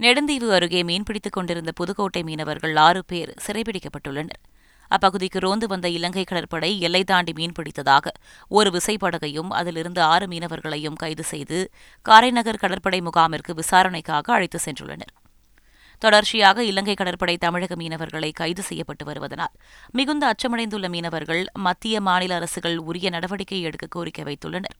நெடுந்தீவு 0.00 0.48
அருகே 0.50 0.82
மீன்பிடித்துக் 0.82 1.36
கொண்டிருந்த 1.38 1.72
புதுக்கோட்டை 1.72 2.22
மீனவர்கள் 2.22 2.76
ஆறு 2.76 3.02
பேர் 3.04 3.32
சிறைபிடிக்கப்பட்டுள்ளனர். 3.46 4.40
அப்பகுதிக்கு 4.90 5.38
ரோந்து 5.38 5.66
வந்த 5.66 5.86
இலங்கை 5.88 6.24
கடற்படை 6.24 6.80
எல்லை 6.80 7.04
தாண்டி 7.04 7.32
மீன்பிடித்ததாக 7.32 8.08
ஒரு 8.48 8.70
விசைப்படகையும் 8.70 9.50
அதிலிருந்து 9.58 10.00
ஆறு 10.12 10.26
மீனவர்களையும் 10.26 11.00
கைது 11.02 11.24
செய்து 11.24 11.58
காரைநகர் 12.06 12.62
கடற்படை 12.64 13.00
முகாமிற்கு 13.00 13.54
விசாரணைக்காக 13.54 14.32
அழைத்து 14.32 14.58
சென்றுள்ளனர். 14.64 15.13
தொடர்ச்சியாக 15.98 16.64
இலங்கை 16.64 16.94
கடற்படை 16.94 17.36
தமிழக 17.36 17.74
மீனவர்களை 17.74 18.30
கைது 18.32 18.62
செய்யப்பட்டு 18.62 19.04
வருவதனால் 19.04 19.54
மிகுந்த 19.92 20.32
அச்சமடைந்துள்ள 20.32 20.88
மீனவர்கள் 20.88 21.44
மத்திய 21.54 22.00
மாநில 22.00 22.34
அரசுகள் 22.34 22.76
உரிய 22.76 23.10
நடவடிக்கை 23.10 23.60
எடுக்க 23.60 23.86
கோரிக்கை 23.86 24.24
வைத்துள்ளனர். 24.24 24.78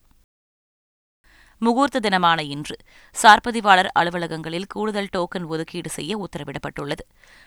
முகூர்த்த 1.61 1.99
தினமான 1.99 2.43
இன்று 2.43 2.75
சார்பதிவாளர் 3.15 3.89
அலுவலகங்களில் 3.99 4.65
கூடுதல் 4.67 5.09
டோக்கன் 5.17 5.45
ஒதுக்கீடு 5.45 5.89
செய்ய 5.89 6.17
உத்தரவிடப்பட்டுள்ளது. 6.17 7.03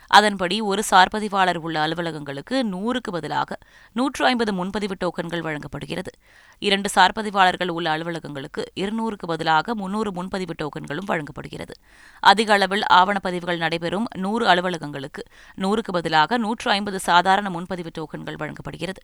அதன்படி 0.06 0.60
ஒரு 0.60 0.82
சார்பதிவாளர் 0.90 1.56
உள்ள 1.56 1.86
அலுவலகங்களுக்கு 1.86 2.62
நூறுக்கு 2.72 3.10
பதிலாக 3.10 3.58
நூற்று 3.92 4.24
ஐம்பது 4.24 4.52
முன்பதிவு 4.52 4.96
டோக்கன்கள் 5.04 5.40
வழங்கப்படுகிறது. 5.40 6.10
இரண்டு 6.58 6.90
சார்பதிவாளர்கள் 6.94 7.68
உள்ள 7.68 7.96
அலுவலகங்களுக்கு 7.96 8.64
இருநூறுக்கு 8.74 9.26
பதிலாக 9.26 9.74
முன்னூறு 9.74 10.12
முன்பதிவு 10.12 10.54
டோக்கன்களும் 10.62 11.06
வழங்கப்படுகிறது. 11.06 11.74
அதிக 12.20 12.52
அளவில் 12.52 12.84
ஆவணப்பதிவுகள் 12.92 13.56
நடைபெறும் 13.56 14.08
நூறு 14.16 14.46
அலுவலகங்களுக்கு 14.46 15.24
நூறுக்கு 15.56 15.92
பதிலாக 15.92 16.38
நூற்று 16.38 16.70
ஐம்பது 16.70 16.98
சாதாரண 16.98 17.50
முன்பதிவு 17.50 17.90
டோக்கன்கள் 17.98 18.36
வழங்கப்படுகிறது. 18.36 19.02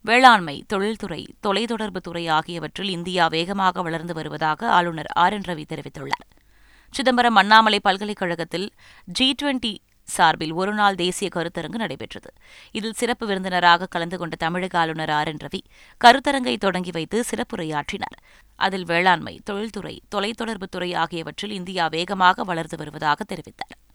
வேளாண்மை 0.00 0.64
தொழில்துறை 0.68 1.34
தொலைத்தொடர்பு 1.46 1.96
துறை 1.96 2.28
ஆகியவற்றில் 2.28 2.88
இந்தியா 2.88 3.26
வேகமாக 3.26 3.82
வளர்ந்து 3.82 4.14
வருவதாக 4.14 4.70
ஆளுநர் 4.70 5.06
ஆர் 5.06 5.32
என் 5.32 5.46
ரவி 5.46 5.64
தெரிவித்துள்ளார். 5.68 6.28
சிதம்பரம் 6.90 7.34
அண்ணாமலை 7.34 7.80
பல்கலைக்கழகத்தில் 7.80 8.72
ஜி 9.04 9.34
டுவெண்டி 9.42 9.76
சார்பில் 10.02 10.52
ஒருநாள் 10.52 10.94
தேசிய 10.94 11.30
கருத்தரங்கு 11.34 11.74
நடைபெற்றது. 11.74 12.32
இதில் 12.72 12.92
சிறப்பு 12.92 13.26
விருந்தினராக 13.26 13.86
கலந்து 13.86 14.18
கொண்ட 14.18 14.36
தமிழக 14.36 14.78
ஆளுநர் 14.78 15.10
ஆர் 15.10 15.28
என் 15.28 15.42
ரவி 15.44 15.60
கருத்தரங்கை 16.04 16.56
தொடங்கி 16.56 16.90
வைத்து 16.90 17.24
சிறப்புரையாற்றினார். 17.30 18.20
அதில் 18.56 18.84
வேளாண்மை 18.84 19.40
தொழில்துறை 19.44 20.02
தொலைத்தொடர்புத்துறை 20.14 20.96
ஆகியவற்றில் 20.96 21.50
இந்தியா 21.50 21.86
வேகமாக 21.86 22.44
வளர்ந்து 22.44 22.76
வருவதாக 22.76 23.24
தெரிவித்தார். 23.34 23.85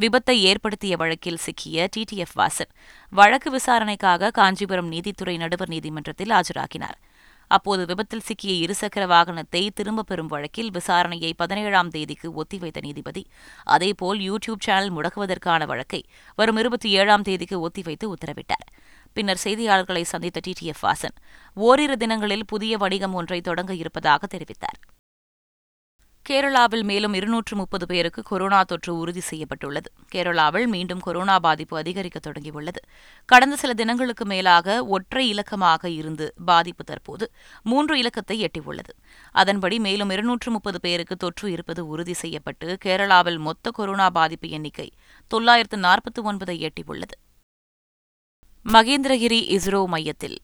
விபத்தை 0.00 0.30
ஏற்படுத்திய 0.30 0.96
வழக்கில் 0.96 1.36
சிக்கிய 1.36 1.88
டிடிஎஃப் 1.96 2.36
வாசன். 2.36 2.70
வழக்கு 3.10 3.50
விசாரணைக்காக 3.50 4.30
காஞ்சிபுரம் 4.30 4.88
நீதித்துறை 4.88 5.36
நடுவர் 5.36 5.68
நீதிமன்றத்தில் 5.68 6.28
ஆஜராகினார். 6.28 6.98
அப்போது 7.46 7.86
விபத்தில் 7.86 8.20
சிக்கிய 8.20 8.66
இருசக்கர 8.66 9.06
வாகனத்தை 9.06 9.70
திரும்பப் 9.74 10.06
பெறும் 10.06 10.26
வழக்கில் 10.26 10.70
விசாரணையை 10.70 11.32
பதினேழாம் 11.36 11.88
தேதிக்கு 11.88 12.42
ஒத்திவைத்த 12.42 12.80
நீதிபதி 12.80 13.26
அதேபோல் 13.64 14.20
யூ 14.20 14.36
டியூப் 14.36 14.60
சேனல் 14.60 14.92
முடக்குவதற்கான 14.92 15.66
வழக்கை 15.66 16.04
வரும் 16.36 16.56
இருபத்தி 16.56 16.90
ஏழாம் 16.90 17.22
தேதிக்கு 17.22 17.68
ஒத்திவைத்து 17.68 18.04
உத்தரவிட்டார். 18.04 18.66
பின்னர் 19.12 19.40
செய்தியாளர்களை 19.44 20.02
சந்தித்த 20.02 20.40
டிடிஎஃப் 20.46 20.82
வாசன் 20.82 21.16
ஓரிரு 21.54 21.96
தினங்களில் 21.96 22.46
புதிய 22.46 22.76
வணிகம் 22.76 23.14
ஒன்றை 23.14 23.40
தொடங்க 23.40 23.74
இருப்பதாக 23.74 24.36
தெரிவித்தார். 24.36 24.91
கேரளாவில் 26.28 26.82
மேலும் 26.82 27.14
இருநூற்று 27.14 27.56
முப்பது 27.56 27.86
பேருக்கு 27.86 28.22
கொரோனா 28.22 28.62
தொற்று 28.62 28.98
உறுதி 28.98 29.20
செய்யப்பட்டுள்ளது. 29.20 29.92
கேரளாவில் 30.12 30.66
மீண்டும் 30.66 31.00
கொரோனா 31.00 31.38
பாதிப்பு 31.38 31.76
அதிகரிக்க 31.76 32.20
தொடங்கியுள்ளது. 32.26 32.80
கடந்த 33.24 33.56
சில 33.56 33.74
தினங்களுக்கு 33.74 34.24
மேலாக 34.24 34.86
ஒற்றை 34.86 35.28
இலக்கமாக 35.28 35.88
இருந்து 35.88 36.34
பாதிப்பு 36.44 36.84
தற்போது 36.84 37.32
மூன்று 37.62 37.98
இலக்கத்தை 37.98 38.44
எட்டியுள்ளது. 38.44 38.92
அதன்படி 39.32 39.78
மேலும் 39.78 40.10
இருநூற்று 40.10 40.50
முப்பது 40.50 40.80
பேருக்கு 40.80 41.16
தொற்று 41.16 41.52
இருப்பது 41.52 41.86
உறுதி 41.86 42.12
செய்யப்பட்டு 42.12 42.78
கேரளாவில் 42.84 43.38
மொத்த 43.38 43.70
கொரோனா 43.70 44.10
பாதிப்பு 44.10 44.48
எண்ணிக்கை 44.48 44.92
தொள்ளாயிரத்து 45.26 45.76
நாற்பத்தி 45.76 46.24
ஒன்பதை 46.24 46.68
எட்டியுள்ளது. 46.68 47.16
மகேந்திரகிரி 48.72 49.58
இஸ்ரோ 49.58 49.86
மையத்தில் 49.86 50.38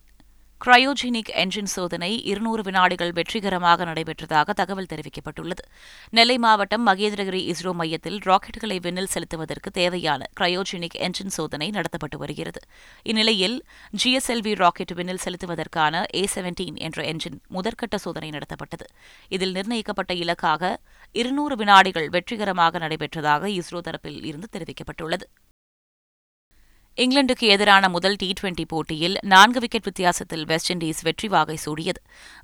கிரயோஜெனிக் 0.65 1.31
என்ஜின் 1.35 1.69
சோதனை 1.73 2.23
இருநூறு 2.23 2.63
வினாடிகள் 2.63 3.13
வெற்றிகரமாக 3.13 3.85
நடைபெற்றதாக 3.85 4.51
தகவல் 4.51 4.89
தெரிவிக்கப்பட்டுள்ளது. 4.93 5.63
நெல்லை 6.11 6.39
மாவட்டம் 6.39 6.87
மகேந்திரகிரி 6.87 7.43
இஸ்ரோ 7.53 7.73
மையத்தில் 7.73 8.19
ராக்கெட்டுகளை 8.19 8.79
விண்ணில் 8.81 9.11
செலுத்துவதற்கு 9.15 9.71
தேவையான 9.73 10.27
கிரயோஜெனிக் 10.41 10.99
என்ஜின் 10.99 11.33
சோதனை 11.37 11.71
நடத்தப்பட்டு 11.71 12.17
வருகிறது. 12.17 12.61
இந்நிலையில் 13.03 13.65
ஜிஎஸ்எல்வி 14.05 14.55
ராக்கெட் 14.55 14.95
விண்ணில் 14.95 15.25
செலுத்துவதற்கான 15.25 16.05
ஏ 16.15 16.29
செவன்டீன் 16.35 16.77
என்ற 16.77 17.03
என்ஜின் 17.03 17.39
முதற்கட்ட 17.51 17.95
சோதனை 17.95 18.31
நடத்தப்பட்டது. 18.31 18.89
இதில் 19.29 19.53
நிர்ணயிக்கப்பட்ட 19.53 20.15
இலக்காக 20.15 20.81
இருநூறு 21.13 21.57
வினாடிகள் 21.57 22.09
வெற்றிகரமாக 22.09 22.79
நடைபெற்றதாக 22.79 23.61
இஸ்ரோ 23.61 23.81
தரப்பில் 23.81 24.25
இருந்து 24.25 24.49
தெரிவிக்கப்பட்டுள்ளது. 24.53 25.27
இங்கிலாந்துக்கு 27.03 27.47
எதிரான 27.55 27.89
முதல் 27.95 28.17
டி 28.21 28.29
டுவெண்டி 28.39 28.65
போட்டியில் 28.71 29.17
நான்கு 29.33 29.59
விக்கெட் 29.61 29.85
வித்தியாசத்தில் 29.89 30.45
வெஸ்ட் 30.45 30.71
இண்டீஸ் 30.73 31.01
வெற்றி 31.07 31.29
வாகை 31.35 31.57
சூடியது. 31.65 32.01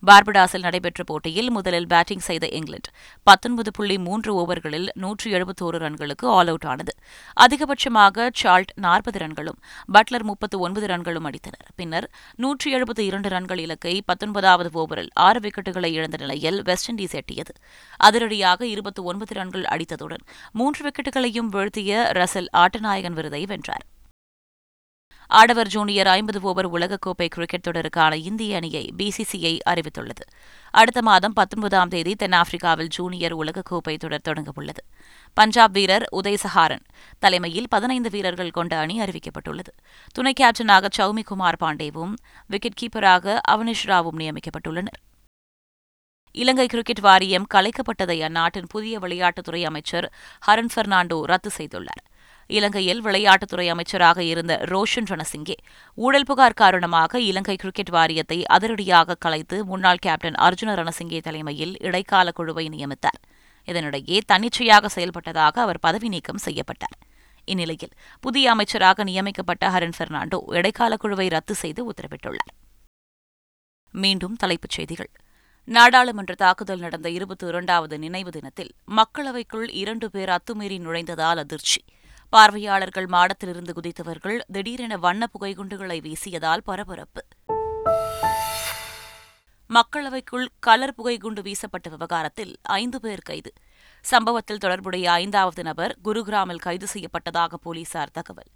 பார்படாஸில் 0.09 0.65
நடைபெற்ற 0.67 1.05
போட்டியில் 1.05 1.49
முதலில் 1.51 1.89
பேட்டிங் 1.93 2.23
செய்த 2.27 2.45
இங்கிலாந்து 2.59 2.91
பத்தொன்பது 3.29 3.71
புள்ளி 3.77 3.97
மூன்று 3.99 4.31
ஓவர்களில் 4.41 4.87
நூற்று 5.05 5.31
எழுபத்தோரு 5.37 5.79
ரன்களுக்கு 5.85 6.27
ஆல் 6.37 6.51
அவுட் 6.53 6.67
ஆனது. 6.73 6.93
அதிகபட்சமாக 7.45 8.27
சால்ட் 8.43 8.71
நாற்பது 8.85 9.21
ரன்களும் 9.25 9.59
பட்லர் 9.97 10.27
முப்பத்து 10.31 10.59
ஒன்பது 10.67 10.89
ரன்களும் 10.93 11.27
அடித்தனர். 11.31 11.67
பின்னர் 11.81 12.07
நூற்றி 12.45 12.71
எழுபத்து 12.71 13.05
இரண்டு 13.07 13.33
ரன்கள் 13.35 13.63
இலக்கை 13.65 13.95
பத்தொன்பதாவது 14.11 14.71
ஓவரில் 14.83 15.11
ஆறு 15.27 15.43
விக்கெட்டுகளை 15.47 15.91
இழந்த 15.99 16.21
நிலையில் 16.25 16.61
வெஸ்ட் 16.71 16.91
இண்டீஸ் 16.93 17.17
எட்டியது. 17.23 17.55
அதிரடியாக 18.01 18.67
இருபத்து 18.75 19.03
ஒன்பது 19.13 19.35
ரன்கள் 19.41 19.67
அடித்ததுடன் 19.75 20.25
மூன்று 20.61 20.83
விக்கெட்டுகளையும் 20.87 21.51
வீழ்த்திய 21.57 22.07
ரசல் 22.21 22.51
ஆட்டநாயகன் 22.65 23.19
விருதை 23.21 23.43
வென்றார். 23.55 23.87
ஆடவர் 25.27 25.67
ஜூனியர் 25.67 26.07
ஐம்பது 26.07 26.41
ஓவர் 26.41 26.71
உலகக்கோப்பை 26.71 27.29
கிரிக்கெட் 27.29 27.67
தொடருக்கான 27.67 28.15
இந்திய 28.15 28.57
அணியை 28.57 28.93
பிசிசிஐ 28.97 29.59
அறிவித்துள்ளது. 29.71 30.25
அடுத்த 30.71 31.03
மாதம் 31.03 31.33
பத்தொன்பதாம் 31.33 31.89
தேதி 31.89 32.15
தென்னாப்பிரிக்காவில் 32.23 32.87
ஜூனியர் 32.87 33.37
உலகக்கோப்பை 33.37 33.97
தொடர் 33.97 34.27
தொடங்கவுள்ளது. 34.29 34.83
பஞ்சாப் 35.35 35.73
வீரர் 35.73 36.07
உதய் 36.13 36.37
சஹாரன் 36.43 36.85
தலைமையில் 37.19 37.69
பதினைந்து 37.69 38.11
வீரர்கள் 38.11 38.51
கொண்ட 38.51 38.79
அணி 38.79 39.01
அறிவிக்கப்பட்டுள்ளது. 39.01 39.73
துணை 40.13 40.33
கேப்டனாக 40.41 40.87
சௌமி 40.97 41.23
குமார் 41.25 41.57
பாண்டேவும் 41.61 42.15
விக்கெட் 42.47 42.81
கீப்பராக 42.81 43.39
அவனிஷ் 43.51 43.87
ராவும் 43.87 44.19
நியமிக்கப்பட்டுள்ளனர். 44.19 45.01
இலங்கை 46.33 46.67
கிரிக்கெட் 46.67 46.99
வாரியம் 46.99 47.47
கலைக்கப்பட்டதை 47.55 48.21
அந்நாட்டின் 48.21 48.67
புதிய 48.69 48.99
விளையாட்டுத்துறை 48.99 49.65
அமைச்சர் 49.65 50.13
ஹரன் 50.47 50.69
பெர்னாண்டோ 50.75 51.23
ரத்து 51.23 51.51
செய்துள்ளார். 51.59 52.03
இலங்கையில் 52.47 53.03
விளையாட்டுத்துறை 53.03 53.69
அமைச்சராக 53.69 54.23
இருந்த 54.23 54.61
ரோஷன் 54.65 55.09
ரணசிங்கே. 55.11 55.55
ஊழல் 55.95 56.25
புகார் 56.25 56.53
காரணமாக 56.53 57.21
இலங்கை 57.21 57.57
கிரிக்கெட் 57.57 57.89
வாரியத்தை 57.89 58.47
அதிரடியாக 58.47 59.15
கலைத்து 59.15 59.65
முன்னாள் 59.65 59.97
கேப்டன் 59.97 60.33
அர்ஜுன 60.33 60.75
ரணசிங்கே 60.81 61.21
தலைமையில் 61.21 61.81
இடைக்கால 61.81 62.31
குழுவை 62.31 62.69
நியமித்தார். 62.69 63.21
இதனிடையே 63.67 64.21
தன்னிச்சையாக 64.27 64.89
செயல்பட்டதாக 64.95 65.51
அவர் 65.51 65.79
பதவி 65.79 66.09
நீக்கம் 66.09 66.37
செய்யப்பட்டார். 66.37 66.99
இந்நிலையில் 67.45 67.93
புதிய 68.21 68.51
அமைச்சராக 68.51 69.05
நியமிக்கப்பட்ட 69.05 69.69
ஹரன் 69.69 69.97
பெர்னாண்டோ 69.99 70.39
இடைக்கால 70.47 70.97
குழுவை 70.97 71.29
ரத்து 71.29 71.55
செய்து 71.55 71.93
உத்தரவிட்டுள்ளார். 71.93 72.53
மீண்டும் 73.91 74.37
தலைப்புச் 74.37 74.71
செய்திகள். 74.71 75.11
நாடாளுமன்ற 75.65 76.35
தாக்குதல் 76.35 76.79
நடந்த 76.79 77.11
இருபத்தி 77.11 77.47
இரண்டாவது 77.47 77.99
நினைவு 77.99 78.31
தினத்தில் 78.31 78.71
மக்களவைக்குள் 78.87 79.69
இரண்டு 79.73 80.11
பேர் 80.11 80.29
அத்துமீறி 80.29 80.79
நுழைந்ததால் 80.79 81.37
அதிர்ச்சி. 81.37 81.85
பார்வையாளர்கள் 82.29 83.07
மாடத்திலிருந்து 83.07 83.73
குதித்தவர்கள் 83.73 84.41
திடீரென 84.53 84.97
வண்ண 84.97 85.27
புகைகுண்டுகளை 85.41 86.01
வீசியதால் 86.01 86.63
பரபரப்பு. 86.65 87.25
மக்களவைக்குள் 89.69 90.47
கலர் 90.59 90.95
புகைகுண்டு 90.99 91.43
வீசப்பட்ட 91.43 91.89
விவகாரத்தில் 91.89 92.57
ஐந்து 92.63 93.01
பேர் 93.01 93.23
கைது. 93.23 93.53
சம்பவத்தில் 94.01 94.59
தொடர்புடைய 94.59 95.13
ஐந்தாவது 95.13 95.63
நபர் 95.63 95.99
குருகிராமில் 96.05 96.59
கைது 96.59 96.87
செய்யப்பட்டதாக 96.93 97.55
போலீசார் 97.55 98.11
தகவல். 98.11 98.51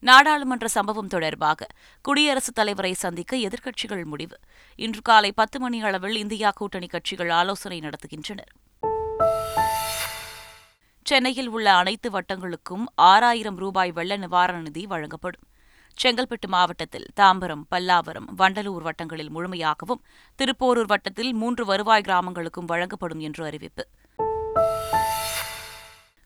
நாடாளுமன்ற 0.00 0.68
சம்பவம் 0.68 1.06
தொடர்பாக 1.06 1.66
குடியரசுத் 2.02 2.54
தலைவரை 2.54 2.92
சந்திக்க 2.92 3.36
எதிர்க்கட்சிகள் 3.36 4.04
முடிவு. 4.04 4.38
இன்று 4.76 5.00
காலை 5.02 5.32
பத்து 5.32 5.60
மணி 5.60 5.82
அளவில் 5.82 6.16
இந்தியா 6.16 6.50
கூட்டணி 6.50 6.86
கட்சிகள் 6.86 7.30
ஆலோசனை 7.30 7.80
நடத்துகின்றனர். 7.80 8.54
சென்னையில் 11.08 11.48
உள்ள 11.48 11.74
அனைத்து 11.74 12.10
வட்டங்களுக்கும் 12.10 12.84
ஆறாயிரம் 12.94 13.56
ரூபாய் 13.56 13.92
வெள்ள 13.92 14.16
நிவாரண 14.16 14.60
நிதி 14.60 14.86
வழங்கப்படும். 14.86 15.44
செங்கல்பட்டு 16.02 16.48
மாவட்டத்தில் 16.48 17.06
தாம்பரம் 17.20 17.62
பல்லாவரம் 17.70 18.26
வண்டலூர் 18.38 18.84
வட்டங்களில் 18.86 19.30
முழுமையாகவும் 19.34 20.02
திருப்போரூர் 20.34 20.86
வட்டத்தில் 20.86 21.32
மூன்று 21.32 21.64
வருவாய் 21.64 22.02
கிராமங்களுக்கும் 22.06 22.66
வழங்கப்படும் 22.66 23.18
என்று 23.18 23.44
அறிவிப்பு. 23.44 23.84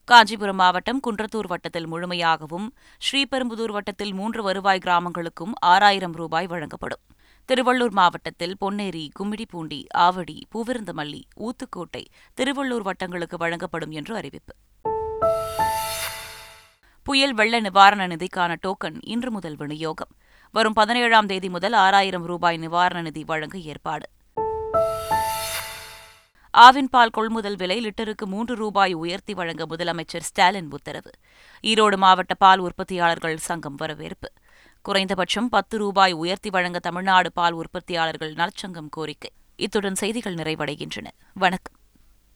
காஞ்சிபுரம் 0.04 0.56
மாவட்டம் 0.56 1.00
குன்றத்தூர் 1.06 1.46
வட்டத்தில் 1.46 1.88
முழுமையாகவும் 1.92 2.66
ஸ்ரீபெரும்புதூர் 3.00 3.72
வட்டத்தில் 3.72 4.14
மூன்று 4.14 4.42
வருவாய் 4.42 4.82
கிராமங்களுக்கும் 4.84 5.52
ஆறாயிரம் 5.60 6.12
ரூபாய் 6.12 6.46
வழங்கப்படும். 6.46 7.04
திருவள்ளூர் 7.48 7.90
மாவட்டத்தில் 7.90 8.56
பொன்னேரி 8.64 9.08
கும்மிடிப்பூண்டி 9.18 9.78
ஆவடி 9.98 10.42
பூவிருந்தமல்லி 10.54 11.22
ஊத்துக்கோட்டை 11.36 12.04
திருவள்ளூர் 12.40 12.88
வட்டங்களுக்கு 12.88 13.36
வழங்கப்படும் 13.38 13.90
என்று 13.90 14.16
அறிவிப்பு. 14.16 14.54
புயல் 17.10 17.34
வெள்ள 17.34 17.60
நிவாரண 17.60 18.06
நிதிக்கான 18.06 18.56
டோக்கன் 18.66 18.98
இன்று 19.00 19.30
முதல் 19.30 19.56
விநியோகம். 19.56 20.08
வரும் 20.52 20.72
பதினேழாம் 20.72 21.26
தேதி 21.26 21.48
முதல் 21.48 21.72
ஆறாயிரம் 21.72 22.24
ரூபாய் 22.24 22.56
நிவாரண 22.56 23.02
நிதி 23.02 23.24
வழங்க 23.24 23.58
ஏற்பாடு. 23.58 24.08
ஆவின் 26.58 26.88
பால் 26.90 27.10
கொள்முதல் 27.10 27.56
விலை 27.56 27.86
லிட்டருக்கு 27.86 28.24
மூன்று 28.24 28.54
ரூபாய் 28.54 28.92
உயர்த்தி 28.92 29.34
வழங்க 29.34 29.66
முதலமைச்சர் 29.66 30.20
ஸ்டாலின் 30.20 30.70
உத்தரவு. 30.70 31.10
ஈரோடு 31.62 31.96
மாவட்ட 31.96 32.34
பால் 32.34 32.58
உற்பத்தியாளர்கள் 32.58 33.36
சங்கம் 33.36 33.74
வரவேற்பு. 33.74 34.32
குறைந்தபட்சம் 34.82 35.48
பத்து 35.48 35.78
ரூபாய் 35.78 36.12
உயர்த்தி 36.12 36.50
வழங்க 36.50 36.78
தமிழ்நாடு 36.78 37.32
பால் 37.32 37.52
உற்பத்தியாளர்கள் 37.52 38.34
நலச்சங்கம் 38.34 38.88
கோரிக்கை. 38.90 39.30
இத்துடன் 39.56 39.94
செய்திகள் 39.94 40.34
நிறைவடைகின்றன. 40.34 41.06
வணக்கம். 41.34 41.79